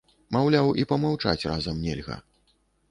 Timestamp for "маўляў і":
0.35-0.87